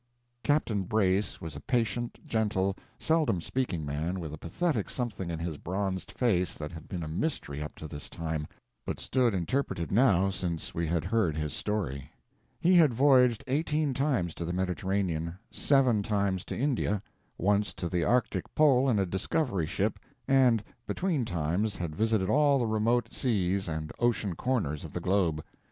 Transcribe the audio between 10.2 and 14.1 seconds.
since we had heard his story. He had voyaged eighteen